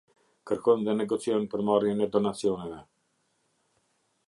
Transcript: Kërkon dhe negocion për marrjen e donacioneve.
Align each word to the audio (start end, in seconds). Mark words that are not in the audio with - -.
Kërkon 0.51 0.85
dhe 0.87 0.95
negocion 1.01 1.45
për 1.51 1.63
marrjen 1.69 2.03
e 2.07 2.09
donacioneve. 2.17 2.83